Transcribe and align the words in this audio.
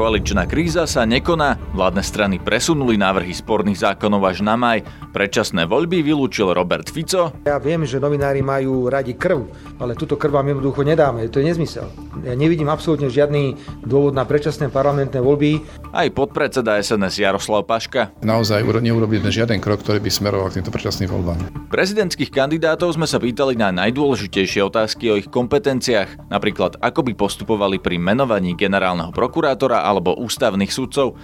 Koaličná 0.00 0.48
kríza 0.48 0.88
sa 0.88 1.04
nekoná, 1.04 1.60
vládne 1.76 2.00
strany 2.00 2.40
presunuli 2.40 2.96
návrhy 2.96 3.36
sporných 3.36 3.84
zákonov 3.84 4.32
až 4.32 4.40
na 4.40 4.56
maj, 4.56 4.80
predčasné 5.12 5.68
voľby 5.68 6.00
vylúčil 6.00 6.56
Robert 6.56 6.88
Fico. 6.88 7.36
Ja 7.44 7.60
viem, 7.60 7.84
že 7.84 8.00
novinári 8.00 8.40
majú 8.40 8.88
radi 8.88 9.12
krv, 9.12 9.52
ale 9.76 9.92
túto 9.92 10.16
krv 10.16 10.40
vám 10.40 10.56
jednoducho 10.56 10.88
nedáme, 10.88 11.28
to 11.28 11.44
je 11.44 11.52
nezmysel. 11.52 11.92
Ja 12.24 12.32
nevidím 12.32 12.72
absolútne 12.72 13.12
žiadny 13.12 13.60
dôvod 13.84 14.16
na 14.16 14.24
predčasné 14.24 14.72
parlamentné 14.72 15.20
voľby. 15.20 15.68
Aj 15.92 16.08
podpredseda 16.08 16.80
SNS 16.80 17.20
Jaroslav 17.20 17.68
Paška. 17.68 18.08
Naozaj 18.24 18.64
neurobíme 18.64 19.28
žiaden 19.28 19.60
krok, 19.60 19.84
ktorý 19.84 20.00
by 20.00 20.08
smeroval 20.08 20.48
k 20.48 20.64
týmto 20.64 20.72
predčasným 20.72 21.12
voľbám. 21.12 21.68
Prezidentských 21.68 22.32
kandidátov 22.32 22.96
sme 22.96 23.04
sa 23.04 23.20
pýtali 23.20 23.52
na 23.52 23.68
najdôležitejšie 23.68 24.64
otázky 24.64 25.12
o 25.12 25.20
ich 25.20 25.28
kompetenciách, 25.28 26.32
napríklad 26.32 26.80
ako 26.80 27.04
by 27.04 27.12
postupovali 27.12 27.76
pri 27.76 28.00
menovaní 28.00 28.56
generálneho 28.56 29.12
prokurátora 29.12 29.89
alebo 29.90 30.14
ústavných 30.14 30.70
sudcov. 30.70 31.18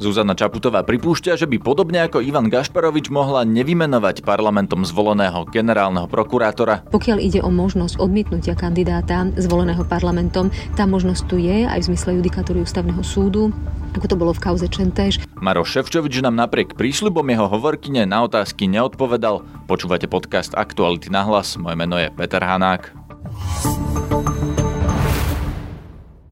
Zuzana 0.00 0.32
Čaputová 0.32 0.80
pripúšťa, 0.80 1.36
že 1.36 1.44
by 1.44 1.60
podobne 1.60 2.00
ako 2.08 2.24
Ivan 2.24 2.48
Gašparovič 2.48 3.12
mohla 3.12 3.44
nevymenovať 3.44 4.24
parlamentom 4.24 4.80
zvoleného 4.84 5.44
generálneho 5.48 6.08
prokurátora. 6.08 6.88
Pokiaľ 6.88 7.18
ide 7.20 7.40
o 7.44 7.52
možnosť 7.52 8.00
odmietnutia 8.00 8.56
kandidáta 8.56 9.28
zvoleného 9.36 9.84
parlamentom, 9.84 10.48
tá 10.72 10.88
možnosť 10.88 11.22
tu 11.28 11.36
je 11.36 11.68
aj 11.68 11.84
v 11.84 11.88
zmysle 11.92 12.16
judikatúry 12.16 12.64
ústavného 12.64 13.04
súdu 13.04 13.52
ako 13.90 14.06
to 14.06 14.16
bolo 14.18 14.30
v 14.30 14.42
kauze 14.42 14.66
Čentéž. 14.70 15.18
Maroš 15.42 15.74
Ševčovič 15.74 16.22
nám 16.22 16.38
napriek 16.38 16.78
prísľubom 16.78 17.26
jeho 17.26 17.50
hovorkyne 17.50 18.06
na 18.06 18.22
otázky 18.22 18.70
neodpovedal. 18.70 19.42
Počúvate 19.66 20.06
podcast 20.06 20.54
Aktuality 20.54 21.10
na 21.10 21.26
hlas, 21.26 21.58
moje 21.58 21.74
meno 21.74 21.98
je 21.98 22.06
Peter 22.14 22.42
Hanák. 22.42 22.94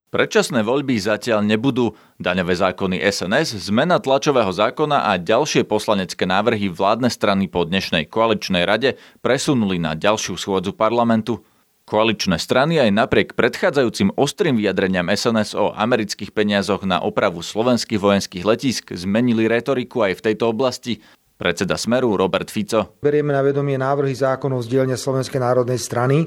Predčasné 0.09 0.64
voľby 0.64 0.97
zatiaľ 0.97 1.45
nebudú. 1.45 1.92
Daňové 2.17 2.56
zákony 2.56 2.97
SNS, 3.12 3.69
zmena 3.69 4.01
tlačového 4.01 4.48
zákona 4.48 5.05
a 5.05 5.20
ďalšie 5.20 5.69
poslanecké 5.69 6.25
návrhy 6.25 6.73
vládne 6.73 7.12
strany 7.12 7.45
po 7.45 7.69
dnešnej 7.69 8.09
koaličnej 8.09 8.65
rade 8.65 8.97
presunuli 9.20 9.77
na 9.77 9.92
ďalšiu 9.92 10.41
schôdzu 10.41 10.73
parlamentu. 10.73 11.45
Koaličné 11.84 12.41
strany 12.41 12.81
aj 12.81 12.89
napriek 12.89 13.28
predchádzajúcim 13.37 14.17
ostrým 14.17 14.56
vyjadreniam 14.56 15.12
SNS 15.12 15.53
o 15.53 15.77
amerických 15.77 16.33
peniazoch 16.33 16.89
na 16.89 17.05
opravu 17.05 17.45
slovenských 17.45 18.00
vojenských 18.00 18.48
letisk 18.48 18.97
zmenili 18.97 19.45
retoriku 19.45 20.09
aj 20.09 20.25
v 20.25 20.25
tejto 20.33 20.48
oblasti. 20.48 21.05
Predseda 21.37 21.77
Smeru 21.77 22.17
Robert 22.17 22.48
Fico. 22.48 22.97
Berieme 23.05 23.37
na 23.37 23.45
vedomie 23.45 23.77
návrhy 23.77 24.17
zákonov 24.17 24.65
z 24.65 24.72
dielne 24.72 24.97
Slovenskej 24.97 25.37
národnej 25.37 25.77
strany 25.77 26.25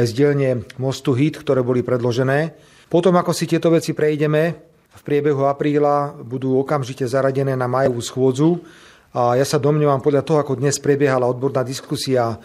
aj 0.00 0.04
z 0.08 0.12
dielne 0.16 0.64
Mostu 0.80 1.12
HIT, 1.12 1.44
ktoré 1.44 1.60
boli 1.60 1.84
predložené. 1.84 2.56
Potom, 2.88 3.12
ako 3.20 3.36
si 3.36 3.44
tieto 3.44 3.68
veci 3.68 3.92
prejdeme, 3.92 4.42
v 4.88 5.02
priebehu 5.04 5.44
apríla 5.44 6.16
budú 6.24 6.58
okamžite 6.58 7.04
zaradené 7.04 7.52
na 7.54 7.68
majovú 7.68 8.00
schôdzu 8.00 8.58
a 9.12 9.36
ja 9.36 9.44
sa 9.44 9.60
domnievam 9.60 10.00
podľa 10.00 10.24
toho, 10.24 10.38
ako 10.40 10.60
dnes 10.60 10.80
prebiehala 10.80 11.24
odborná 11.28 11.64
diskusia 11.64 12.32
e, 12.32 12.36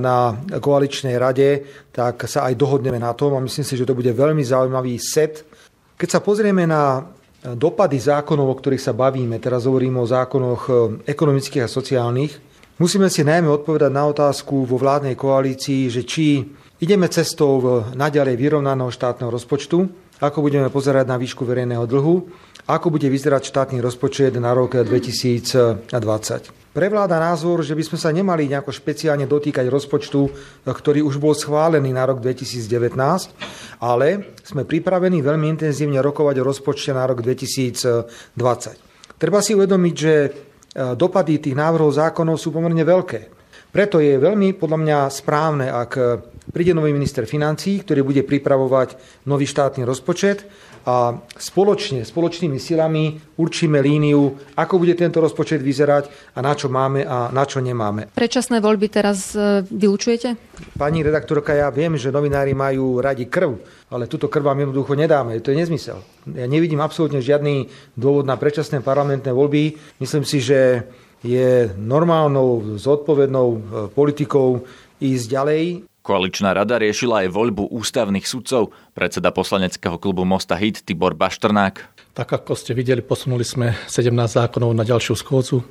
na 0.00 0.36
koaličnej 0.60 1.16
rade, 1.16 1.64
tak 1.92 2.28
sa 2.28 2.48
aj 2.48 2.56
dohodneme 2.56 3.00
na 3.00 3.16
tom 3.16 3.32
a 3.36 3.44
myslím 3.44 3.64
si, 3.64 3.76
že 3.76 3.88
to 3.88 3.96
bude 3.96 4.12
veľmi 4.12 4.44
zaujímavý 4.44 4.96
set. 5.00 5.44
Keď 5.96 6.08
sa 6.08 6.20
pozrieme 6.20 6.68
na 6.68 7.04
dopady 7.42 7.96
zákonov, 7.96 8.48
o 8.48 8.58
ktorých 8.58 8.82
sa 8.82 8.92
bavíme, 8.92 9.40
teraz 9.40 9.64
hovorím 9.64 10.04
o 10.04 10.08
zákonoch 10.08 10.62
e, 10.68 10.72
ekonomických 11.08 11.64
a 11.64 11.72
sociálnych, 11.72 12.32
musíme 12.76 13.08
si 13.08 13.24
najmä 13.24 13.48
odpovedať 13.48 13.92
na 13.92 14.04
otázku 14.08 14.68
vo 14.68 14.76
vládnej 14.76 15.16
koalícii, 15.16 15.88
že 15.88 16.04
či 16.04 16.44
Ideme 16.82 17.06
cestou 17.06 17.86
naďalej 17.94 18.34
vyrovnaného 18.34 18.90
štátneho 18.90 19.30
rozpočtu, 19.30 19.86
ako 20.18 20.38
budeme 20.42 20.66
pozerať 20.66 21.06
na 21.06 21.14
výšku 21.14 21.46
verejného 21.46 21.86
dlhu, 21.86 22.26
ako 22.66 22.98
bude 22.98 23.06
vyzerať 23.06 23.54
štátny 23.54 23.78
rozpočet 23.78 24.34
na 24.42 24.50
rok 24.50 24.74
2020. 24.74 25.94
Prevláda 26.74 27.22
názor, 27.22 27.62
že 27.62 27.78
by 27.78 27.86
sme 27.86 27.98
sa 28.02 28.10
nemali 28.10 28.50
nejako 28.50 28.74
špeciálne 28.74 29.30
dotýkať 29.30 29.70
rozpočtu, 29.70 30.20
ktorý 30.66 31.06
už 31.06 31.22
bol 31.22 31.38
schválený 31.38 31.94
na 31.94 32.02
rok 32.02 32.18
2019, 32.18 32.98
ale 33.78 34.34
sme 34.42 34.66
pripravení 34.66 35.22
veľmi 35.22 35.54
intenzívne 35.54 36.02
rokovať 36.02 36.42
o 36.42 36.46
rozpočte 36.50 36.90
na 36.90 37.06
rok 37.06 37.22
2020. 37.22 38.34
Treba 39.22 39.38
si 39.38 39.54
uvedomiť, 39.54 39.94
že 39.94 40.14
e, 40.18 40.30
dopady 40.98 41.38
tých 41.38 41.54
návrhov 41.54 41.94
zákonov 41.94 42.42
sú 42.42 42.50
pomerne 42.50 42.82
veľké. 42.82 43.38
Preto 43.70 44.02
je 44.02 44.18
veľmi 44.18 44.58
podľa 44.58 44.78
mňa 44.82 44.98
správne, 45.14 45.70
ak 45.70 45.92
príde 46.52 46.76
nový 46.76 46.92
minister 46.92 47.24
financí, 47.24 47.80
ktorý 47.80 48.04
bude 48.04 48.22
pripravovať 48.22 49.00
nový 49.24 49.48
štátny 49.48 49.82
rozpočet 49.88 50.44
a 50.82 51.14
spoločne, 51.38 52.02
spoločnými 52.02 52.58
silami 52.58 53.14
určíme 53.38 53.78
líniu, 53.78 54.34
ako 54.58 54.82
bude 54.82 54.98
tento 54.98 55.22
rozpočet 55.22 55.62
vyzerať 55.62 56.34
a 56.34 56.42
na 56.42 56.52
čo 56.58 56.66
máme 56.66 57.06
a 57.06 57.30
na 57.30 57.44
čo 57.46 57.62
nemáme. 57.62 58.10
Prečasné 58.10 58.58
voľby 58.58 58.90
teraz 58.90 59.30
e, 59.38 59.62
vylučujete? 59.62 60.34
Pani 60.74 61.06
redaktorka, 61.06 61.54
ja 61.54 61.70
viem, 61.70 61.94
že 61.94 62.10
novinári 62.10 62.50
majú 62.50 62.98
radi 62.98 63.30
krv, 63.30 63.62
ale 63.94 64.10
túto 64.10 64.26
krv 64.26 64.50
vám 64.50 64.66
jednoducho 64.66 64.98
nedáme. 64.98 65.38
To 65.38 65.54
je 65.54 65.60
nezmysel. 65.62 66.02
Ja 66.34 66.50
nevidím 66.50 66.82
absolútne 66.82 67.22
žiadny 67.22 67.70
dôvod 67.94 68.26
na 68.26 68.34
predčasné 68.34 68.82
parlamentné 68.82 69.30
voľby. 69.30 69.78
Myslím 70.02 70.26
si, 70.26 70.42
že 70.42 70.82
je 71.22 71.70
normálnou, 71.78 72.74
zodpovednou 72.74 73.48
e, 73.54 73.58
politikou 73.94 74.66
ísť 74.98 75.26
ďalej. 75.30 75.91
Koaličná 76.02 76.50
rada 76.50 76.82
riešila 76.82 77.22
aj 77.22 77.28
voľbu 77.30 77.70
ústavných 77.70 78.26
sudcov. 78.26 78.74
Predseda 78.90 79.30
poslaneckého 79.30 80.02
klubu 80.02 80.26
Mosta 80.26 80.58
Hit 80.58 80.82
Tibor 80.82 81.14
Baštrnák. 81.14 81.78
Tak 82.10 82.42
ako 82.42 82.58
ste 82.58 82.74
videli, 82.74 83.06
posunuli 83.06 83.46
sme 83.46 83.78
17 83.86 84.10
zákonov 84.10 84.74
na 84.74 84.82
ďalšiu 84.82 85.14
schôdzu. 85.14 85.62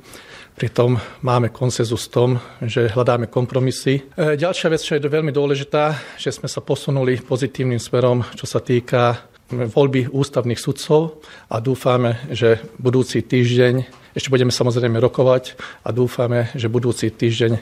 Pritom 0.56 0.96
máme 1.20 1.52
konsenzus 1.52 2.08
v 2.08 2.12
tom, 2.16 2.30
že 2.64 2.88
hľadáme 2.88 3.28
kompromisy. 3.28 4.08
E, 4.16 4.40
ďalšia 4.40 4.72
vec, 4.72 4.80
čo 4.80 4.96
je 4.96 5.04
veľmi 5.04 5.36
dôležitá, 5.36 6.16
že 6.16 6.32
sme 6.32 6.48
sa 6.48 6.64
posunuli 6.64 7.20
pozitívnym 7.20 7.76
smerom, 7.76 8.24
čo 8.32 8.48
sa 8.48 8.64
týka 8.64 9.28
voľby 9.52 10.08
ústavných 10.08 10.56
sudcov 10.56 11.20
a 11.52 11.60
dúfame, 11.60 12.24
že 12.32 12.56
budúci 12.80 13.20
týždeň, 13.20 13.84
ešte 14.16 14.32
budeme 14.32 14.48
samozrejme 14.52 14.96
rokovať 14.96 15.60
a 15.84 15.92
dúfame, 15.92 16.48
že 16.56 16.72
budúci 16.72 17.12
týždeň 17.12 17.52
e, 17.52 17.60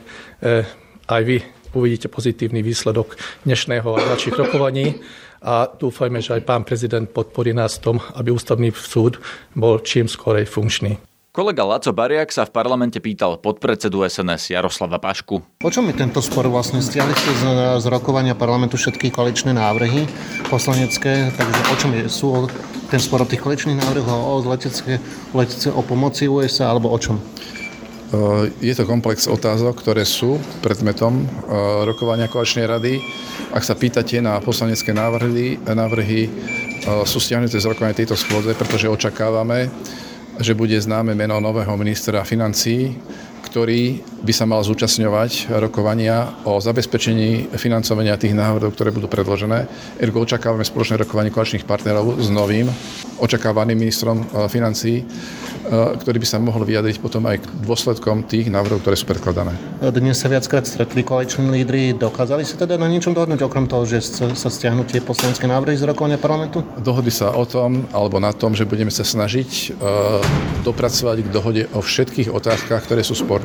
aj 1.11 1.23
vy 1.27 1.60
uvidíte 1.75 2.11
pozitívny 2.11 2.63
výsledok 2.63 3.15
dnešného 3.47 3.89
a 3.97 4.05
ďalších 4.15 4.37
rokovaní 4.37 4.99
a 5.41 5.67
dúfajme, 5.71 6.21
že 6.21 6.37
aj 6.37 6.43
pán 6.45 6.63
prezident 6.69 7.09
podporí 7.09 7.57
nás 7.57 7.81
v 7.81 7.83
tom, 7.83 7.97
aby 8.15 8.29
ústavný 8.35 8.69
súd 8.75 9.23
bol 9.57 9.81
čím 9.81 10.05
skorej 10.05 10.45
funkčný. 10.45 11.01
Kolega 11.31 11.63
Laco 11.63 11.95
Bariak 11.95 12.35
sa 12.35 12.43
v 12.43 12.51
parlamente 12.51 12.99
pýtal 12.99 13.39
podpredsedu 13.39 14.03
SNS 14.03 14.51
Jaroslava 14.51 14.99
Pašku. 14.99 15.63
O 15.63 15.71
čom 15.71 15.87
je 15.87 15.95
tento 15.95 16.19
spor 16.19 16.51
vlastne? 16.51 16.83
Stiahli 16.83 17.15
ste 17.15 17.31
z, 17.39 17.45
z 17.79 17.87
rokovania 17.87 18.35
parlamentu 18.35 18.75
všetky 18.75 19.15
koaličné 19.15 19.55
návrhy 19.55 20.11
poslanecké, 20.51 21.31
takže 21.31 21.61
o 21.71 21.75
čom 21.79 21.91
je, 21.95 22.03
sú 22.11 22.51
ten 22.91 22.99
spor 22.99 23.23
o 23.23 23.31
tých 23.31 23.47
koaličných 23.47 23.79
návrhoch, 23.79 24.11
o 24.11 24.43
letecké, 24.43 24.99
letecké, 25.31 25.71
o 25.71 25.87
pomoci 25.87 26.27
USA 26.27 26.75
alebo 26.75 26.91
o 26.91 26.99
čom? 26.99 27.23
Eh, 28.11 28.51
je 28.59 28.75
to 28.75 28.91
komplex 28.91 29.31
otázok, 29.31 29.87
ktoré 29.87 30.03
sú 30.03 30.43
predmetom 30.67 31.23
eh, 31.23 31.27
rokovania 31.87 32.27
koaličnej 32.27 32.67
rady. 32.67 32.99
Ak 33.55 33.63
sa 33.63 33.79
pýtate 33.79 34.19
na 34.19 34.43
poslanecké 34.43 34.91
návrhy, 34.91 35.63
návrhy 35.63 36.27
eh, 36.27 36.31
sú 37.07 37.23
stiahnuté 37.23 37.63
z 37.63 37.71
rokovania 37.71 37.95
tejto 37.95 38.19
schôdze, 38.19 38.59
pretože 38.59 38.91
očakávame, 38.91 39.71
že 40.43 40.59
bude 40.59 40.75
známe 40.75 41.15
meno 41.15 41.39
nového 41.39 41.71
ministra 41.79 42.27
financí, 42.27 42.99
ktorý 43.51 43.99
by 44.23 44.31
sa 44.31 44.47
mal 44.47 44.63
zúčastňovať 44.63 45.51
rokovania 45.59 46.39
o 46.47 46.63
zabezpečení 46.63 47.51
financovania 47.59 48.15
tých 48.15 48.39
návrhov, 48.39 48.79
ktoré 48.79 48.95
budú 48.95 49.11
predložené. 49.11 49.67
Ergo 49.99 50.23
očakávame 50.23 50.63
spoločné 50.63 51.03
rokovanie 51.03 51.35
koaličných 51.35 51.67
partnerov 51.67 52.23
s 52.23 52.31
novým 52.31 52.71
očakávaným 53.19 53.75
ministrom 53.75 54.23
financí 54.47 55.03
Eh, 55.71 55.95
ktorý 56.03 56.19
by 56.19 56.27
sa 56.27 56.43
mohol 56.43 56.67
vyjadriť 56.67 56.99
potom 56.99 57.31
aj 57.31 57.47
k 57.47 57.47
dôsledkom 57.63 58.27
tých 58.27 58.51
návrhov, 58.51 58.83
ktoré 58.83 58.99
sú 58.99 59.07
predkladané. 59.07 59.55
Dnes 59.79 60.19
sa 60.19 60.27
viackrát 60.27 60.67
stretli 60.67 61.07
koaliční 61.07 61.47
lídry. 61.47 61.95
Dokázali 61.95 62.43
sa 62.43 62.59
teda 62.59 62.75
na 62.75 62.91
niečom 62.91 63.15
dohodnúť, 63.15 63.47
okrem 63.47 63.71
toho, 63.71 63.87
že 63.87 64.03
sa 64.35 64.51
stiahnu 64.51 64.83
tie 64.83 64.99
poslanecké 64.99 65.47
návrhy 65.47 65.79
z 65.79 65.87
rokovania 65.87 66.19
parlamentu? 66.19 66.67
Dohody 66.83 67.15
sa 67.15 67.31
o 67.39 67.47
tom, 67.47 67.87
alebo 67.95 68.19
na 68.19 68.35
tom, 68.35 68.51
že 68.51 68.67
budeme 68.67 68.91
sa 68.91 69.07
snažiť 69.07 69.79
uh, 69.79 70.19
dopracovať 70.67 71.17
k 71.23 71.29
dohode 71.31 71.63
o 71.71 71.79
všetkých 71.79 72.35
otázkach, 72.35 72.83
ktoré 72.83 73.07
sú 73.07 73.15
sporné 73.15 73.40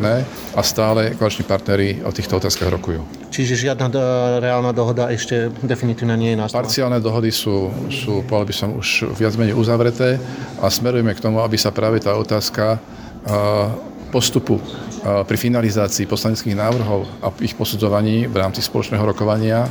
a 0.55 0.61
stále 0.63 1.15
koaliční 1.15 1.43
partnery 1.45 2.01
o 2.03 2.11
týchto 2.11 2.37
otázkach 2.37 2.69
rokujú. 2.69 3.03
Čiže 3.29 3.67
žiadna 3.67 3.87
do, 3.91 3.99
reálna 4.39 4.71
dohoda 4.71 5.11
ešte 5.11 5.51
definitívne 5.63 6.15
nie 6.15 6.31
je 6.33 6.39
na 6.39 6.47
Parciálne 6.47 7.03
dohody 7.03 7.31
sú, 7.31 7.71
sú 7.91 8.23
povedal 8.23 8.47
by 8.47 8.55
som, 8.55 8.69
už 8.79 9.11
viac 9.15 9.35
menej 9.35 9.55
uzavreté 9.55 10.19
a 10.63 10.71
smerujeme 10.71 11.11
k 11.11 11.23
tomu, 11.23 11.43
aby 11.43 11.59
sa 11.59 11.75
práve 11.75 11.99
tá 11.99 12.15
otázka 12.15 12.79
postupu 14.13 14.61
pri 15.03 15.37
finalizácii 15.37 16.07
poslaneckých 16.07 16.55
návrhov 16.55 17.03
a 17.19 17.27
ich 17.43 17.53
posudzovaní 17.53 18.31
v 18.31 18.35
rámci 18.39 18.63
spoločného 18.63 19.03
rokovania 19.03 19.67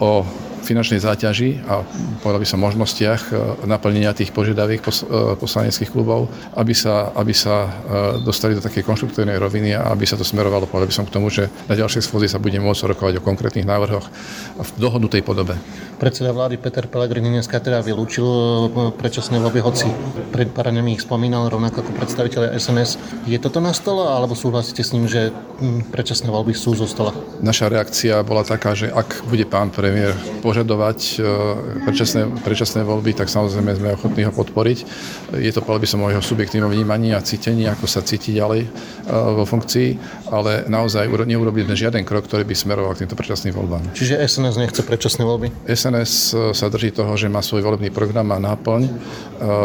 o 0.00 0.24
finančnej 0.68 1.00
záťaži 1.00 1.64
a 1.64 1.80
povedal 2.20 2.44
by 2.44 2.48
som 2.48 2.60
možnostiach 2.60 3.22
e, 3.28 3.64
naplnenia 3.64 4.12
tých 4.12 4.36
požiadaviek 4.36 4.84
e, 4.84 4.92
poslaneckých 5.40 5.88
klubov, 5.88 6.28
aby 6.52 6.76
sa, 6.76 7.08
aby 7.16 7.32
sa 7.32 7.72
dostali 8.20 8.52
do 8.52 8.60
takej 8.60 8.84
konštruktívnej 8.84 9.40
roviny 9.40 9.72
a 9.72 9.88
aby 9.88 10.04
sa 10.04 10.20
to 10.20 10.26
smerovalo, 10.26 10.68
povedal 10.68 10.90
by 10.90 10.96
som 10.96 11.06
k 11.08 11.14
tomu, 11.14 11.32
že 11.32 11.48
na 11.70 11.74
ďalšej 11.78 12.04
schôdzi 12.04 12.28
sa 12.28 12.42
bude 12.42 12.60
môcť 12.60 12.92
rokovať 12.92 13.14
o 13.18 13.24
konkrétnych 13.24 13.64
návrhoch 13.64 14.04
v 14.60 14.70
dohodnutej 14.76 15.24
podobe. 15.24 15.56
Predseda 15.98 16.30
vlády 16.30 16.62
Peter 16.62 16.86
Pellegrini 16.86 17.26
dneska 17.26 17.58
teda 17.58 17.82
vylúčil 17.82 18.22
predčasné 19.02 19.42
voľby, 19.42 19.58
hoci 19.58 19.90
pred 20.30 20.46
pár 20.54 20.70
ich 20.70 21.02
spomínal, 21.02 21.50
rovnako 21.50 21.82
ako 21.82 21.90
predstaviteľ 21.98 22.54
SNS. 22.54 23.02
Je 23.26 23.34
toto 23.42 23.58
na 23.58 23.74
stole, 23.74 24.06
alebo 24.06 24.38
súhlasíte 24.38 24.86
s 24.86 24.94
ním, 24.94 25.10
že 25.10 25.34
predčasné 25.90 26.30
voľby 26.30 26.54
sú 26.54 26.78
zo 26.78 26.86
stola? 26.86 27.10
Naša 27.42 27.66
reakcia 27.66 28.22
bola 28.22 28.46
taká, 28.46 28.78
že 28.78 28.94
ak 28.94 29.26
bude 29.26 29.42
pán 29.42 29.74
premiér 29.74 30.14
požadovať 30.38 31.18
e, 31.18 31.26
predčasné, 31.90 32.46
predčasné 32.46 32.86
voľby, 32.86 33.18
tak 33.18 33.26
samozrejme 33.26 33.74
sme 33.74 33.88
ochotní 33.98 34.22
ho 34.22 34.30
podporiť. 34.30 34.78
Je 35.34 35.50
to, 35.50 35.66
povedal 35.66 35.82
by 35.82 35.88
som, 35.90 36.06
o 36.06 36.14
jeho 36.14 36.22
subjektívnom 36.22 36.70
vnímaní 36.70 37.10
a 37.10 37.18
cítení, 37.26 37.66
ako 37.66 37.90
sa 37.90 38.06
cíti 38.06 38.38
ďalej 38.38 38.60
e, 38.62 38.68
vo 39.10 39.42
funkcii, 39.42 39.88
ale 40.30 40.62
naozaj 40.70 41.10
neurobili 41.26 41.66
žiaden 41.74 42.06
krok, 42.06 42.30
ktorý 42.30 42.46
by 42.46 42.54
smeroval 42.54 42.94
k 42.94 43.02
týmto 43.02 43.18
predčasným 43.18 43.50
voľbám. 43.50 43.98
Čiže 43.98 44.22
SNS 44.22 44.62
nechce 44.62 44.86
predčasné 44.86 45.26
voľby? 45.26 45.50
SNS 45.66 45.87
sa 46.52 46.66
drží 46.68 46.92
toho, 46.92 47.16
že 47.16 47.32
má 47.32 47.40
svoj 47.40 47.64
volebný 47.64 47.88
program 47.88 48.28
a 48.34 48.38
náplň 48.38 48.82
e, 48.84 48.90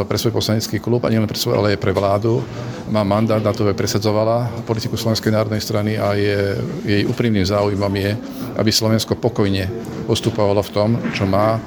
pre 0.08 0.18
svoj 0.18 0.32
poslanecký 0.32 0.80
klub 0.80 1.04
a 1.04 1.12
nielen 1.12 1.28
pre 1.28 1.36
svoj, 1.36 1.60
ale 1.60 1.76
aj 1.76 1.84
pre 1.84 1.92
vládu. 1.92 2.40
Má 2.88 3.04
mandát 3.04 3.44
na 3.44 3.52
to, 3.52 3.68
aby 3.68 3.76
presadzovala 3.76 4.64
politiku 4.64 4.96
Slovenskej 4.96 5.36
národnej 5.36 5.60
strany 5.60 6.00
a 6.00 6.16
je, 6.16 6.58
jej 6.88 7.04
úprimným 7.04 7.44
záujmom 7.44 7.94
je, 8.00 8.12
aby 8.56 8.70
Slovensko 8.72 9.20
pokojne 9.20 9.68
postupovalo 10.08 10.64
v 10.64 10.74
tom, 10.74 10.90
čo 11.12 11.28
má 11.28 11.58
e, 11.58 11.60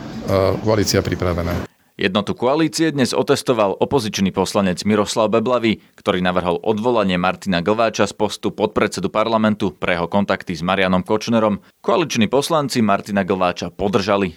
koalícia 0.64 1.04
pripravené. 1.04 1.75
Jednotu 1.96 2.36
koalície 2.36 2.92
dnes 2.92 3.16
otestoval 3.16 3.72
opozičný 3.80 4.28
poslanec 4.28 4.84
Miroslav 4.84 5.32
Beblavý, 5.32 5.80
ktorý 5.96 6.20
navrhol 6.20 6.60
odvolanie 6.60 7.16
Martina 7.16 7.64
Glváča 7.64 8.04
z 8.04 8.12
postu 8.12 8.52
podpredsedu 8.52 9.08
parlamentu 9.08 9.72
pre 9.72 9.96
jeho 9.96 10.04
kontakty 10.04 10.52
s 10.52 10.60
Marianom 10.60 11.00
Kočnerom. 11.00 11.64
Koaliční 11.80 12.28
poslanci 12.28 12.84
Martina 12.84 13.24
Glváča 13.24 13.72
podržali. 13.72 14.36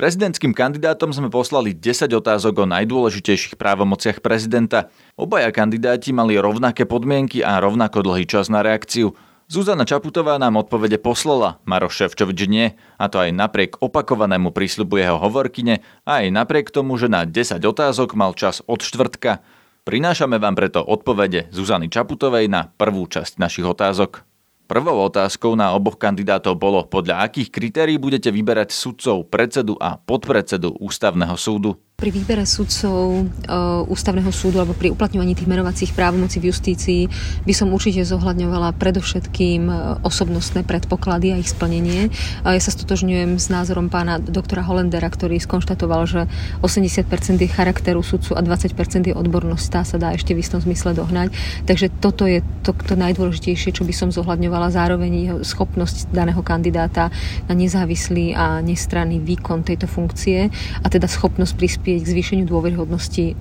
Prezidentským 0.00 0.56
kandidátom 0.56 1.12
sme 1.12 1.28
poslali 1.28 1.76
10 1.76 2.08
otázok 2.16 2.64
o 2.64 2.66
najdôležitejších 2.68 3.60
právomociach 3.60 4.24
prezidenta. 4.24 4.88
Obaja 5.20 5.52
kandidáti 5.52 6.16
mali 6.16 6.40
rovnaké 6.40 6.88
podmienky 6.88 7.44
a 7.44 7.60
rovnako 7.60 8.00
dlhý 8.00 8.24
čas 8.24 8.48
na 8.48 8.64
reakciu. 8.64 9.12
Zuzana 9.46 9.86
Čaputová 9.86 10.42
nám 10.42 10.58
odpovede 10.58 10.98
poslala, 10.98 11.62
Maroš 11.70 12.02
Ševčovič 12.02 12.50
nie, 12.50 12.74
a 12.98 13.06
to 13.06 13.22
aj 13.22 13.30
napriek 13.30 13.78
opakovanému 13.78 14.50
prísľubu 14.50 14.98
jeho 14.98 15.22
hovorkyne 15.22 15.86
a 16.02 16.26
aj 16.26 16.34
napriek 16.34 16.74
tomu, 16.74 16.98
že 16.98 17.06
na 17.06 17.22
10 17.22 17.62
otázok 17.62 18.18
mal 18.18 18.34
čas 18.34 18.58
od 18.66 18.82
štvrtka. 18.82 19.46
Prinášame 19.86 20.42
vám 20.42 20.58
preto 20.58 20.82
odpovede 20.82 21.46
Zuzany 21.54 21.86
Čaputovej 21.86 22.50
na 22.50 22.74
prvú 22.74 23.06
časť 23.06 23.38
našich 23.38 23.62
otázok. 23.62 24.26
Prvou 24.66 24.98
otázkou 25.06 25.54
na 25.54 25.78
oboch 25.78 25.94
kandidátov 25.94 26.58
bolo, 26.58 26.82
podľa 26.82 27.22
akých 27.22 27.54
kritérií 27.54 28.02
budete 28.02 28.34
vyberať 28.34 28.74
sudcov, 28.74 29.30
predsedu 29.30 29.78
a 29.78 29.94
podpredsedu 29.94 30.74
ústavného 30.82 31.38
súdu. 31.38 31.78
Pri 31.96 32.12
výbere 32.12 32.44
sudcov 32.44 33.24
uh, 33.24 33.80
ústavného 33.88 34.28
súdu 34.28 34.60
alebo 34.60 34.76
pri 34.76 34.92
uplatňovaní 34.92 35.32
tých 35.32 35.48
menovacích 35.48 35.96
právomocí 35.96 36.44
v 36.44 36.52
justícii 36.52 37.08
by 37.48 37.54
som 37.56 37.72
určite 37.72 38.04
zohľadňovala 38.04 38.76
predovšetkým 38.76 39.62
e, 39.64 39.72
osobnostné 40.04 40.60
predpoklady 40.68 41.32
a 41.32 41.40
ich 41.40 41.48
splnenie. 41.48 42.12
Uh, 42.44 42.52
ja 42.52 42.60
sa 42.60 42.68
stotožňujem 42.68 43.40
s 43.40 43.48
názorom 43.48 43.88
pána 43.88 44.20
doktora 44.20 44.60
Holendera, 44.60 45.08
ktorý 45.08 45.40
skonštatoval, 45.40 46.04
že 46.04 46.20
80% 46.60 47.08
je 47.40 47.48
charakteru 47.48 48.04
sudcu 48.04 48.36
a 48.36 48.44
20% 48.44 48.76
je 49.08 49.16
odbornosť. 49.16 49.64
Tá 49.72 49.80
sa 49.80 49.96
dá 49.96 50.12
ešte 50.12 50.36
v 50.36 50.44
istom 50.44 50.60
zmysle 50.60 50.92
dohnať. 50.92 51.32
Takže 51.64 51.88
toto 51.96 52.28
je 52.28 52.44
to, 52.60 52.76
to 52.76 52.92
najdôležitejšie, 52.92 53.72
čo 53.72 53.88
by 53.88 53.96
som 53.96 54.12
zohľadňovala. 54.12 54.68
Zároveň 54.68 55.12
jeho 55.16 55.38
schopnosť 55.40 56.12
daného 56.12 56.44
kandidáta 56.44 57.08
na 57.48 57.56
nezávislý 57.56 58.36
a 58.36 58.60
nestranný 58.60 59.16
výkon 59.16 59.64
tejto 59.64 59.88
funkcie 59.88 60.52
a 60.84 60.86
teda 60.92 61.08
schopnosť 61.08 61.56
prispieť 61.56 61.85
prispieť 61.86 62.02
k 62.02 62.12
zvýšeniu 62.18 62.44
dôveryhodnosti 62.50 63.24
e, 63.30 63.34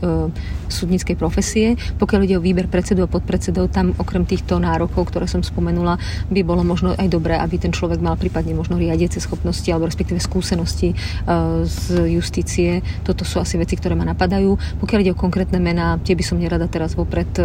súdnickej 0.70 1.18
profesie. 1.18 1.74
Pokiaľ 1.98 2.22
ide 2.30 2.38
o 2.38 2.46
výber 2.46 2.70
predsedu 2.70 3.02
a 3.02 3.10
podpredsedov, 3.10 3.74
tam 3.74 3.98
okrem 3.98 4.22
týchto 4.22 4.62
nárokov, 4.62 5.10
ktoré 5.10 5.26
som 5.26 5.42
spomenula, 5.42 5.98
by 6.30 6.46
bolo 6.46 6.62
možno 6.62 6.94
aj 6.94 7.10
dobré, 7.10 7.42
aby 7.42 7.58
ten 7.58 7.74
človek 7.74 7.98
mal 7.98 8.14
prípadne 8.22 8.54
možno 8.54 8.78
riadiace 8.78 9.18
schopnosti 9.18 9.66
alebo 9.74 9.90
respektíve 9.90 10.22
skúsenosti 10.22 10.94
e, 10.94 10.96
z 11.66 12.06
justície. 12.14 12.86
Toto 13.02 13.26
sú 13.26 13.42
asi 13.42 13.58
veci, 13.58 13.82
ktoré 13.82 13.98
ma 13.98 14.06
napadajú. 14.06 14.78
Pokiaľ 14.78 15.00
ide 15.02 15.18
o 15.18 15.18
konkrétne 15.18 15.58
mená, 15.58 15.98
tie 16.06 16.14
by 16.14 16.22
som 16.22 16.38
nerada 16.38 16.70
teraz 16.70 16.94
vopred 16.94 17.34
e, 17.42 17.44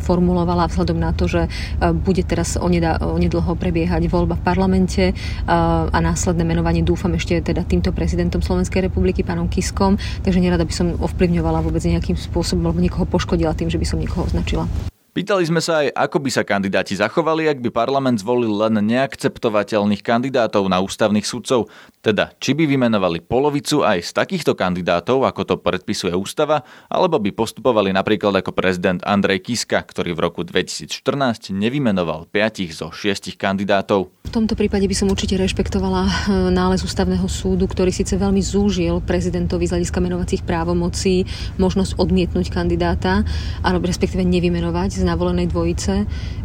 formulovala 0.00 0.64
vzhľadom 0.72 0.96
na 0.96 1.12
to, 1.12 1.28
že 1.28 1.50
bude 1.92 2.24
teraz 2.24 2.56
onedlho 2.56 3.52
prebiehať 3.58 4.08
voľba 4.08 4.40
v 4.40 4.46
parlamente 4.46 5.04
a 5.44 5.98
následné 5.98 6.46
menovanie 6.46 6.80
dúfam 6.86 7.12
ešte 7.12 7.36
teda 7.42 7.66
týmto 7.66 7.92
prezidentom 7.92 8.40
Slovenskej 8.40 8.88
republiky, 8.88 9.26
pánom 9.26 9.50
Kiskom. 9.50 9.98
Takže 10.22 10.37
nerada 10.40 10.64
by 10.64 10.74
som 10.74 10.96
ovplyvňovala 10.98 11.62
vôbec 11.62 11.82
nejakým 11.84 12.16
spôsobom 12.16 12.66
alebo 12.70 12.80
niekoho 12.82 13.04
poškodila 13.04 13.54
tým, 13.54 13.68
že 13.68 13.78
by 13.78 13.86
som 13.86 13.98
niekoho 14.00 14.26
označila. 14.26 14.64
Pýtali 15.08 15.40
sme 15.48 15.64
sa 15.64 15.80
aj, 15.80 15.88
ako 15.96 16.20
by 16.20 16.30
sa 16.30 16.44
kandidáti 16.44 16.92
zachovali, 16.92 17.48
ak 17.48 17.64
by 17.64 17.72
parlament 17.72 18.20
zvolil 18.20 18.52
len 18.60 18.76
neakceptovateľných 18.84 20.04
kandidátov 20.04 20.68
na 20.68 20.84
ústavných 20.84 21.24
sudcov, 21.24 21.72
teda 22.04 22.36
či 22.36 22.52
by 22.52 22.68
vymenovali 22.68 23.24
polovicu 23.24 23.80
aj 23.80 24.04
z 24.04 24.10
takýchto 24.12 24.52
kandidátov, 24.52 25.24
ako 25.24 25.42
to 25.48 25.56
predpisuje 25.56 26.12
ústava, 26.12 26.60
alebo 26.92 27.16
by 27.16 27.32
postupovali 27.32 27.88
napríklad 27.88 28.44
ako 28.44 28.52
prezident 28.52 29.00
Andrej 29.00 29.48
Kiska, 29.48 29.80
ktorý 29.80 30.12
v 30.12 30.28
roku 30.28 30.44
2014 30.44 31.56
nevymenoval 31.56 32.28
5 32.28 32.68
zo 32.68 32.92
6 32.92 33.32
kandidátov. 33.40 34.12
V 34.28 34.32
tomto 34.36 34.60
prípade 34.60 34.84
by 34.84 34.92
som 34.92 35.08
určite 35.08 35.40
rešpektovala 35.40 36.04
eh, 36.04 36.12
nález 36.52 36.84
ústavného 36.84 37.24
súdu, 37.32 37.64
ktorý 37.64 37.88
síce 37.88 38.12
veľmi 38.20 38.44
zúžil 38.44 39.00
prezidentovi 39.00 39.64
z 39.64 39.72
hľadiska 39.72 40.04
menovacích 40.04 40.44
právomocí 40.44 41.24
možnosť 41.56 41.96
odmietnúť 41.96 42.52
kandidáta, 42.52 43.24
alebo 43.64 43.88
respektíve 43.88 44.20
nevymenovať 44.20 44.97
z 44.98 45.06
navolenej 45.06 45.46
dvojice. 45.50 45.94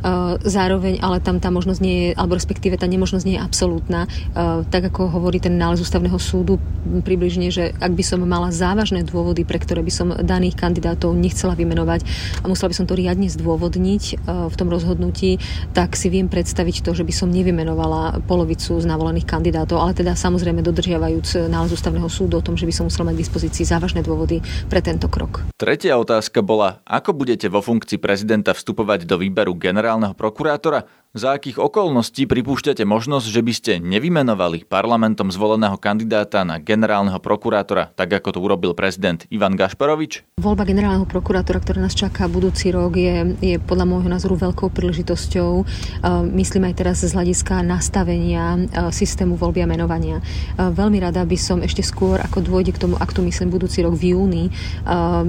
Eh, 0.03 0.35
zároveň 0.44 1.00
ale 1.00 1.23
tam 1.23 1.39
tá 1.39 1.47
možnosť 1.47 1.79
nie 1.79 1.95
je, 1.95 2.09
alebo 2.19 2.35
respektíve 2.35 2.75
tá 2.75 2.91
nemožnosť 2.91 3.23
nie 3.23 3.39
je 3.39 3.42
absolútna. 3.42 4.04
Eh, 4.04 4.68
tak 4.68 4.92
ako 4.92 5.07
hovorí 5.07 5.39
ten 5.39 5.56
nález 5.56 5.80
ústavného 5.80 6.19
súdu 6.19 6.59
približne, 6.83 7.47
že 7.47 7.71
ak 7.80 7.95
by 7.95 8.04
som 8.04 8.19
mala 8.28 8.51
závažné 8.51 9.07
dôvody, 9.07 9.47
pre 9.47 9.63
ktoré 9.63 9.80
by 9.80 9.94
som 9.95 10.11
daných 10.11 10.59
kandidátov 10.59 11.16
nechcela 11.16 11.56
vymenovať 11.56 12.04
a 12.44 12.51
musela 12.51 12.68
by 12.68 12.75
som 12.75 12.83
to 12.83 12.99
riadne 12.99 13.31
zdôvodniť 13.31 14.04
eh, 14.11 14.18
v 14.51 14.56
tom 14.59 14.68
rozhodnutí, 14.68 15.39
tak 15.71 15.95
si 15.95 16.11
viem 16.11 16.28
predstaviť 16.28 16.83
to, 16.83 16.92
že 16.92 17.07
by 17.07 17.13
som 17.16 17.31
nevymenovala 17.31 18.28
polovicu 18.28 18.75
z 18.75 18.83
navolených 18.83 19.23
kandidátov, 19.23 19.80
ale 19.80 19.95
teda 19.95 20.19
samozrejme 20.19 20.59
dodržiavajúc 20.59 21.47
nález 21.47 21.71
ústavného 21.71 22.11
súdu 22.11 22.44
o 22.44 22.44
tom, 22.44 22.59
že 22.59 22.68
by 22.68 22.75
som 22.75 22.92
musela 22.92 23.07
mať 23.07 23.16
k 23.16 23.23
dispozícii 23.23 23.63
závažné 23.63 24.04
dôvody 24.04 24.44
pre 24.68 24.83
tento 24.83 25.07
krok. 25.07 25.47
Tretia 25.56 25.95
otázka 25.95 26.44
bola, 26.44 26.83
ako 26.83 27.16
budete 27.16 27.47
vo 27.47 27.63
funkcii 27.63 28.04
prezidenta 28.04 28.43
vstupovať 28.52 29.07
do 29.07 29.16
výberu 29.16 29.56
generálneho 29.56 30.12
prokurátora? 30.12 30.83
Za 31.14 31.38
akých 31.38 31.62
okolností 31.62 32.26
pripúšťate 32.26 32.90
možnosť, 32.90 33.28
že 33.30 33.42
by 33.45 33.54
ste 33.54 33.71
nevymenovali 33.78 34.66
parlamentom 34.66 35.30
zvoleného 35.30 35.78
kandidáta 35.78 36.42
na 36.42 36.57
generálneho 36.57 37.21
prokurátora, 37.21 37.94
tak 37.94 38.18
ako 38.18 38.33
to 38.33 38.40
urobil 38.42 38.73
prezident 38.73 39.21
Ivan 39.30 39.54
Gašparovič? 39.54 40.42
Voľba 40.42 40.66
generálneho 40.66 41.06
prokurátora, 41.06 41.62
ktorá 41.62 41.85
nás 41.85 41.94
čaká 41.94 42.26
budúci 42.26 42.73
rok, 42.73 42.97
je, 42.97 43.38
je 43.45 43.62
podľa 43.62 43.85
môjho 43.94 44.09
názoru 44.09 44.42
veľkou 44.42 44.73
príležitosťou. 44.73 45.52
Myslím 46.33 46.73
aj 46.73 46.81
teraz 46.81 47.06
z 47.06 47.14
hľadiska 47.14 47.62
nastavenia 47.62 48.66
systému 48.90 49.38
voľby 49.38 49.62
a 49.62 49.69
menovania. 49.69 50.18
Veľmi 50.57 50.97
rada 50.97 51.21
by 51.30 51.38
som 51.38 51.62
ešte 51.62 51.85
skôr, 51.85 52.26
ako 52.26 52.42
dôjde 52.42 52.73
k 52.73 52.90
tomu 52.90 52.97
aktu, 52.97 53.21
myslím, 53.21 53.54
budúci 53.54 53.85
rok 53.85 53.94
v 53.94 54.18
júni, 54.18 54.50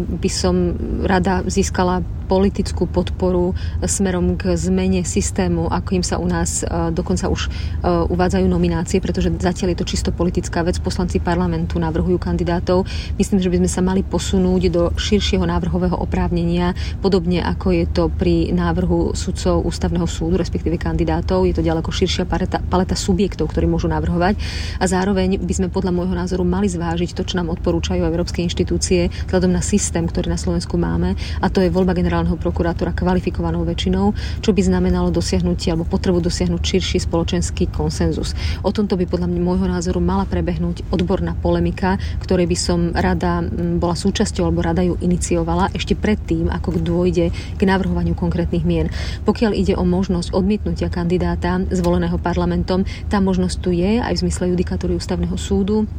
by 0.01 0.31
som 0.33 0.81
rada 1.05 1.45
získala 1.45 2.01
politickú 2.25 2.89
podporu 2.89 3.53
smerom 3.85 4.41
k 4.41 4.57
zmene 4.57 5.05
systému 5.05 5.75
ako 5.75 5.91
im 5.99 6.05
sa 6.07 6.17
u 6.23 6.27
nás 6.31 6.63
e, 6.63 6.95
dokonca 6.95 7.27
už 7.27 7.47
e, 7.47 7.51
uvádzajú 7.85 8.47
nominácie, 8.47 9.03
pretože 9.03 9.35
zatiaľ 9.35 9.75
je 9.75 9.79
to 9.83 9.91
čisto 9.91 10.11
politická 10.15 10.63
vec. 10.63 10.79
Poslanci 10.79 11.19
parlamentu 11.19 11.83
navrhujú 11.83 12.17
kandidátov. 12.23 12.87
Myslím, 13.19 13.43
že 13.43 13.51
by 13.51 13.57
sme 13.65 13.71
sa 13.71 13.83
mali 13.83 14.07
posunúť 14.07 14.63
do 14.71 14.83
širšieho 14.95 15.43
návrhového 15.43 15.99
oprávnenia, 15.99 16.73
podobne 17.03 17.43
ako 17.43 17.75
je 17.75 17.85
to 17.91 18.05
pri 18.15 18.55
návrhu 18.55 19.13
sudcov 19.19 19.67
ústavného 19.67 20.07
súdu, 20.07 20.39
respektíve 20.39 20.79
kandidátov. 20.79 21.45
Je 21.51 21.55
to 21.57 21.67
ďaleko 21.67 21.91
širšia 21.91 22.25
paleta, 22.25 22.63
paleta 22.63 22.95
subjektov, 22.95 23.51
ktorí 23.51 23.67
môžu 23.67 23.91
navrhovať. 23.91 24.39
A 24.79 24.85
zároveň 24.87 25.43
by 25.43 25.55
sme 25.55 25.69
podľa 25.75 25.91
môjho 25.91 26.15
názoru 26.15 26.47
mali 26.47 26.71
zvážiť 26.71 27.19
to, 27.19 27.27
čo 27.27 27.43
nám 27.43 27.51
odporúčajú 27.51 28.07
európske 28.07 28.47
inštitúcie 28.47 29.11
vzhľadom 29.27 29.51
na 29.51 29.63
systém, 29.65 30.07
ktorý 30.07 30.31
na 30.31 30.39
Slovensku 30.39 30.79
máme, 30.79 31.19
a 31.43 31.47
to 31.51 31.59
je 31.59 31.73
voľba 31.73 31.97
generálneho 31.97 32.14
generálneho 32.15 32.39
prokurátora 32.39 32.95
kvalifikovanou 32.95 33.67
väčšinou, 33.67 34.15
čo 34.39 34.55
by 34.55 34.63
znamenalo 34.63 35.11
dosiahnutie 35.11 35.75
alebo 35.75 35.83
potrebu 35.83 36.23
dosiahnuť 36.23 36.63
širší 36.63 37.03
spoločenský 37.03 37.67
konsenzus. 37.75 38.39
O 38.63 38.71
tomto 38.71 38.95
by 38.95 39.11
podľa 39.11 39.27
môjho 39.35 39.67
názoru 39.67 39.99
mala 39.99 40.23
prebehnúť 40.23 40.87
odborná 40.95 41.35
polemika, 41.35 41.99
ktorej 42.23 42.47
by 42.47 42.55
som 42.55 42.95
rada 42.95 43.43
bola 43.83 43.99
súčasťou 43.99 44.47
alebo 44.47 44.63
rada 44.63 44.87
ju 44.87 44.95
iniciovala 45.03 45.75
ešte 45.75 45.99
predtým, 45.99 46.55
ako 46.55 46.79
dôjde 46.79 47.35
k 47.35 47.63
navrhovaniu 47.67 48.15
konkrétnych 48.15 48.63
mien. 48.63 48.87
Pokiaľ 49.27 49.51
ide 49.59 49.75
o 49.75 49.83
možnosť 49.83 50.31
odmietnutia 50.31 50.87
kandidáta 50.95 51.67
zvoleného 51.75 52.23
parlamentom, 52.23 52.87
tá 53.11 53.19
možnosť 53.19 53.57
tu 53.59 53.75
je 53.75 53.99
aj 53.99 54.15
v 54.15 54.23
zmysle 54.23 54.55
judikatúry 54.55 54.95
ústavného 54.95 55.35
súdu 55.35 55.91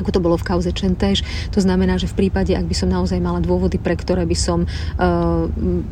ako 0.00 0.10
to 0.10 0.20
bolo 0.22 0.34
v 0.34 0.46
kauze 0.46 0.70
Čentéž. 0.74 1.22
To 1.54 1.62
znamená, 1.62 1.94
že 2.00 2.10
v 2.10 2.26
prípade, 2.26 2.50
ak 2.50 2.66
by 2.66 2.74
som 2.74 2.90
naozaj 2.90 3.22
mala 3.22 3.38
dôvody, 3.38 3.78
pre 3.78 3.94
ktoré 3.94 4.26
by 4.26 4.34
som 4.34 4.66
e, 4.66 4.68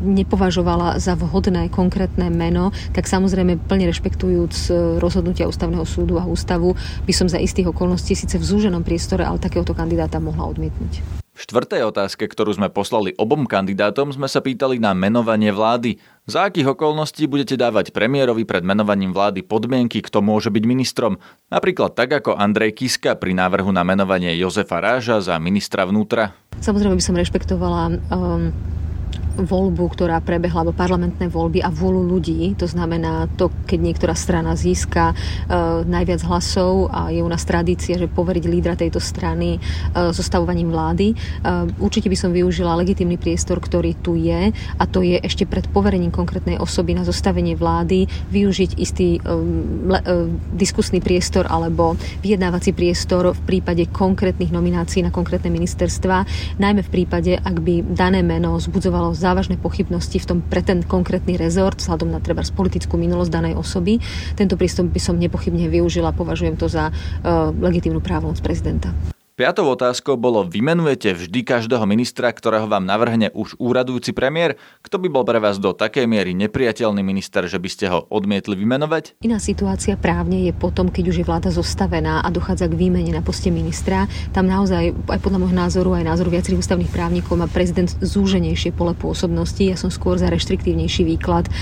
nepovažovala 0.03 0.99
za 0.99 1.15
vhodné 1.15 1.71
konkrétne 1.71 2.27
meno, 2.27 2.75
tak 2.91 3.07
samozrejme 3.07 3.63
plne 3.71 3.87
rešpektujúc 3.95 4.55
e, 4.67 4.71
rozhodnutia 4.99 5.47
ústavného 5.47 5.87
súdu 5.87 6.19
a 6.19 6.27
ústavu, 6.27 6.75
by 7.07 7.13
som 7.15 7.31
za 7.31 7.39
istých 7.39 7.71
okolností 7.71 8.19
síce 8.19 8.35
v 8.43 8.45
zúženom 8.45 8.83
priestore, 8.83 9.23
ale 9.23 9.39
takéhoto 9.39 9.77
kandidáta 9.77 10.19
mohla 10.19 10.51
odmietnúť. 10.51 11.22
Štvrtej 11.43 11.83
otázke, 11.91 12.31
ktorú 12.31 12.55
sme 12.55 12.71
poslali 12.71 13.19
obom 13.19 13.51
kandidátom, 13.51 14.15
sme 14.15 14.31
sa 14.31 14.39
pýtali 14.39 14.79
na 14.79 14.95
menovanie 14.95 15.51
vlády. 15.51 15.99
Za 16.23 16.47
akých 16.47 16.79
okolností 16.79 17.27
budete 17.27 17.59
dávať 17.59 17.91
premiérovi 17.91 18.47
pred 18.47 18.63
menovaním 18.63 19.11
vlády 19.11 19.43
podmienky, 19.43 20.07
kto 20.07 20.23
môže 20.23 20.55
byť 20.55 20.63
ministrom? 20.63 21.19
Napríklad 21.51 21.99
tak 21.99 22.15
ako 22.15 22.39
Andrej 22.39 22.79
Kiska 22.79 23.19
pri 23.19 23.35
návrhu 23.35 23.75
na 23.75 23.83
menovanie 23.83 24.39
Jozefa 24.39 24.79
Ráža 24.79 25.19
za 25.19 25.35
ministra 25.43 25.83
vnútra. 25.83 26.31
Samozrejme 26.63 26.95
by 26.95 27.03
som 27.03 27.19
rešpektovala 27.19 27.83
um, 27.91 28.55
voľbu, 29.37 29.85
ktorá 29.93 30.21
prebehla, 30.21 30.65
alebo 30.67 30.77
parlamentné 30.77 31.27
voľby 31.29 31.65
a 31.65 31.73
vôľu 31.73 32.03
ľudí. 32.07 32.55
To 32.61 32.67
znamená 32.69 33.29
to, 33.37 33.49
keď 33.65 33.79
niektorá 33.81 34.15
strana 34.15 34.55
získa 34.55 35.13
e, 35.13 35.15
najviac 35.87 36.21
hlasov 36.29 36.93
a 36.93 37.09
je 37.09 37.25
u 37.25 37.29
nás 37.31 37.43
tradícia, 37.43 37.97
že 37.97 38.11
poveriť 38.11 38.45
lídra 38.47 38.77
tejto 38.77 39.01
strany 39.01 39.57
e, 39.57 39.59
zostavovaním 40.13 40.71
vlády. 40.71 41.13
E, 41.13 41.15
určite 41.81 42.09
by 42.13 42.17
som 42.19 42.31
využila 42.31 42.79
legitímny 42.79 43.17
priestor, 43.17 43.59
ktorý 43.59 43.97
tu 44.01 44.15
je 44.19 44.53
a 44.53 44.85
to 44.89 45.01
je 45.03 45.19
ešte 45.21 45.49
pred 45.49 45.65
poverením 45.71 46.13
konkrétnej 46.13 46.61
osoby 46.61 46.93
na 46.93 47.03
zostavenie 47.07 47.57
vlády 47.57 48.07
využiť 48.31 48.71
istý 48.77 49.17
e, 49.17 49.21
e, 49.21 49.31
diskusný 50.53 50.99
priestor 51.01 51.49
alebo 51.49 51.95
vyjednávací 52.21 52.73
priestor 52.73 53.33
v 53.33 53.41
prípade 53.47 53.89
konkrétnych 53.91 54.51
nominácií 54.51 55.05
na 55.05 55.15
konkrétne 55.15 55.53
ministerstva, 55.53 56.25
najmä 56.59 56.83
v 56.83 56.91
prípade, 56.91 57.33
ak 57.39 57.57
by 57.63 57.85
dané 57.95 58.21
meno 58.21 58.59
zbudzovalo 58.59 59.15
závažné 59.23 59.55
pochybnosti 59.63 60.19
v 60.19 60.27
tom 60.27 60.39
pre 60.43 60.67
ten 60.67 60.83
konkrétny 60.83 61.39
rezort, 61.39 61.79
vzhľadom 61.79 62.11
na 62.11 62.19
treba 62.19 62.43
politickú 62.43 62.99
minulosť 62.99 63.31
danej 63.31 63.55
osoby. 63.55 64.03
Tento 64.35 64.59
prístup 64.59 64.91
by 64.91 64.99
som 64.99 65.23
nepochybne 65.23 65.71
využila, 65.71 66.11
považujem 66.11 66.59
to 66.59 66.67
za 66.67 66.91
uh, 66.91 67.55
legitímnu 67.55 68.03
právomoc 68.03 68.43
prezidenta. 68.43 68.91
Piatou 69.33 69.65
otázkou 69.73 70.21
bolo, 70.21 70.45
vymenujete 70.45 71.17
vždy 71.17 71.41
každého 71.41 71.89
ministra, 71.89 72.29
ktorého 72.29 72.69
vám 72.69 72.85
navrhne 72.85 73.33
už 73.33 73.57
úradujúci 73.57 74.13
premiér? 74.13 74.61
Kto 74.85 75.01
by 75.01 75.09
bol 75.09 75.25
pre 75.25 75.41
vás 75.41 75.57
do 75.57 75.73
takej 75.73 76.05
miery 76.05 76.37
nepriateľný 76.37 77.01
minister, 77.01 77.49
že 77.49 77.57
by 77.57 77.69
ste 77.73 77.89
ho 77.89 78.05
odmietli 78.13 78.53
vymenovať? 78.61 79.25
Iná 79.25 79.41
situácia 79.41 79.97
právne 79.97 80.45
je 80.45 80.53
potom, 80.53 80.93
keď 80.93 81.05
už 81.09 81.17
je 81.17 81.25
vláda 81.25 81.49
zostavená 81.49 82.21
a 82.21 82.29
dochádza 82.29 82.69
k 82.69 82.77
výmene 82.77 83.09
na 83.09 83.25
poste 83.25 83.49
ministra. 83.49 84.05
Tam 84.37 84.45
naozaj, 84.45 84.93
aj 85.09 85.21
podľa 85.25 85.41
môjho 85.41 85.57
názoru, 85.57 85.97
aj 85.97 86.13
názoru 86.13 86.29
viacerých 86.29 86.61
ústavných 86.69 86.93
právnikov, 86.93 87.41
má 87.41 87.49
prezident 87.49 87.89
zúženejšie 87.89 88.77
pole 88.77 88.93
pôsobnosti. 88.93 89.65
Ja 89.65 89.81
som 89.81 89.89
skôr 89.89 90.21
za 90.21 90.29
reštriktívnejší 90.29 91.09
výklad 91.09 91.49
e, 91.49 91.53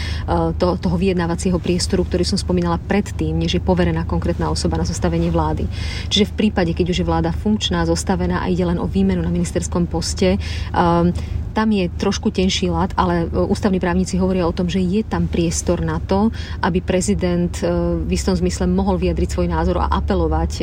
to, 0.59 0.75
toho 0.75 0.97
vyjednávacieho 0.99 1.63
priestoru, 1.63 2.03
ktorý 2.03 2.27
som 2.27 2.35
spomínala 2.35 2.83
predtým, 2.83 3.39
než 3.39 3.55
je 3.55 3.63
poverená 3.63 4.11
konkrétna 4.11 4.51
osoba 4.51 4.75
na 4.75 4.83
zostavenie 4.83 5.31
vlády. 5.31 5.71
Čiže 6.11 6.35
v 6.35 6.35
prípade, 6.35 6.75
keď 6.75 6.87
už 6.91 6.99
je 6.99 7.07
vláda 7.07 7.31
funkčná, 7.31 7.60
funkčná, 7.61 7.85
zostavená 7.85 8.41
a 8.41 8.49
ide 8.49 8.65
len 8.65 8.81
o 8.81 8.89
výmenu 8.89 9.21
na 9.21 9.29
ministerskom 9.29 9.85
poste. 9.85 10.41
Um, 10.73 11.13
tam 11.51 11.75
je 11.75 11.91
trošku 11.91 12.31
tenší 12.31 12.71
lat, 12.71 12.95
ale 12.97 13.27
e, 13.27 13.45
ústavní 13.51 13.83
právnici 13.83 14.17
hovoria 14.17 14.47
o 14.47 14.55
tom, 14.55 14.71
že 14.71 14.81
je 14.81 15.03
tam 15.05 15.27
priestor 15.27 15.83
na 15.83 15.99
to, 16.01 16.31
aby 16.63 16.81
prezident 16.81 17.53
e, 17.61 17.69
v 18.07 18.11
istom 18.15 18.33
zmysle 18.39 18.71
mohol 18.71 18.97
vyjadriť 18.97 19.29
svoj 19.29 19.49
názor 19.51 19.83
a 19.83 19.91
apelovať 19.91 20.53
e, 20.61 20.63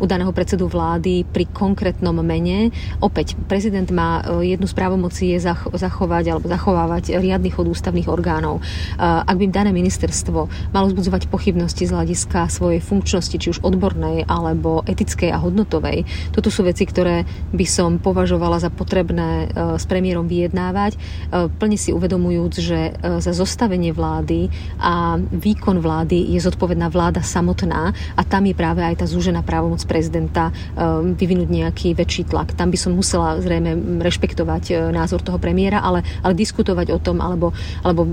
u 0.00 0.04
daného 0.06 0.32
predsedu 0.32 0.70
vlády 0.70 1.26
pri 1.28 1.50
konkrétnom 1.50 2.16
mene. 2.24 2.70
Opäť, 3.02 3.36
prezident 3.50 3.86
má 3.90 4.24
jednu 4.40 4.70
z 4.70 4.74
právomocí 4.74 5.34
je 5.34 5.42
zachovať 5.74 6.24
alebo 6.30 6.46
zachovávať 6.48 7.18
riadny 7.18 7.50
chod 7.50 7.68
ústavných 7.68 8.08
orgánov. 8.08 8.62
Ak 8.98 9.36
by 9.36 9.50
dané 9.50 9.74
ministerstvo 9.74 10.70
malo 10.72 10.86
zbudzovať 10.90 11.28
pochybnosti 11.28 11.84
z 11.84 11.94
hľadiska 11.94 12.48
svojej 12.48 12.80
funkčnosti, 12.80 13.36
či 13.36 13.50
už 13.50 13.62
odbornej 13.66 14.24
alebo 14.30 14.86
etickej 14.86 15.34
a 15.34 15.42
hodnotovej, 15.42 16.06
toto 16.30 16.48
sú 16.48 16.64
veci, 16.64 16.86
ktoré 16.86 17.26
by 17.52 17.66
som 17.66 17.98
považovala 17.98 18.62
za 18.62 18.70
potrebné 18.70 19.50
spremieť 19.80 20.03
premiérom 20.04 20.28
vyjednávať, 20.28 21.00
e, 21.00 21.48
plne 21.48 21.80
si 21.80 21.88
uvedomujúc, 21.88 22.52
že 22.60 22.92
e, 22.92 23.24
za 23.24 23.32
zostavenie 23.32 23.88
vlády 23.96 24.52
a 24.76 25.16
výkon 25.16 25.80
vlády 25.80 26.28
je 26.36 26.44
zodpovedná 26.44 26.92
vláda 26.92 27.24
samotná 27.24 27.96
a 28.12 28.20
tam 28.20 28.44
je 28.44 28.52
práve 28.52 28.84
aj 28.84 29.00
tá 29.00 29.06
zúžená 29.08 29.40
právomoc 29.40 29.80
prezidenta 29.88 30.52
e, 30.52 31.16
vyvinúť 31.16 31.48
nejaký 31.48 31.88
väčší 31.96 32.28
tlak. 32.28 32.52
Tam 32.52 32.68
by 32.68 32.76
som 32.76 32.92
musela 32.92 33.40
zrejme 33.40 34.04
rešpektovať 34.04 34.92
názor 34.92 35.24
toho 35.24 35.40
premiéra, 35.40 35.80
ale, 35.80 36.04
ale 36.20 36.36
diskutovať 36.36 36.92
o 36.92 37.00
tom 37.00 37.24
alebo, 37.24 37.56
alebo 37.80 38.04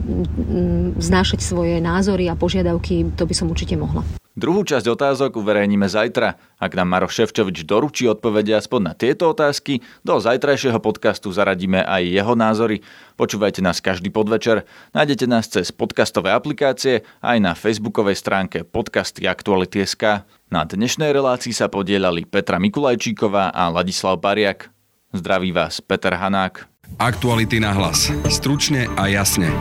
znášať 0.96 1.44
svoje 1.44 1.84
názory 1.84 2.32
a 2.32 2.40
požiadavky, 2.40 3.12
to 3.20 3.28
by 3.28 3.36
som 3.36 3.52
určite 3.52 3.76
mohla. 3.76 4.08
Druhú 4.32 4.64
časť 4.64 4.88
otázok 4.88 5.44
uverejníme 5.44 5.92
zajtra. 5.92 6.40
Ak 6.56 6.72
nám 6.72 6.88
Maroš 6.88 7.20
Ševčovič 7.20 7.68
doručí 7.68 8.08
odpovede 8.08 8.56
aspoň 8.56 8.82
na 8.82 8.94
tieto 8.96 9.28
otázky, 9.28 9.84
do 10.08 10.24
zajtrajšieho 10.24 10.80
podcastu 10.80 11.36
zaradíme 11.36 11.84
aj 11.84 12.04
jeho 12.08 12.34
názory. 12.40 12.80
Počúvajte 13.20 13.60
nás 13.60 13.84
každý 13.84 14.08
podvečer. 14.08 14.64
Nájdete 14.96 15.28
nás 15.28 15.52
cez 15.52 15.76
podcastové 15.76 16.32
aplikácie 16.32 17.04
aj 17.20 17.38
na 17.44 17.52
facebookovej 17.52 18.16
stránke 18.16 18.64
podcasty 18.64 19.28
Aktuality.sk. 19.28 20.24
Na 20.48 20.64
dnešnej 20.64 21.12
relácii 21.12 21.52
sa 21.52 21.68
podielali 21.68 22.24
Petra 22.24 22.56
Mikulajčíková 22.56 23.52
a 23.52 23.68
Ladislav 23.68 24.16
Bariak. 24.24 24.72
Zdraví 25.12 25.52
vás 25.52 25.84
Peter 25.84 26.16
Hanák. 26.16 26.72
Aktuality 27.04 27.60
na 27.60 27.76
hlas. 27.76 28.08
Stručne 28.32 28.88
a 28.96 29.12
jasne. 29.12 29.52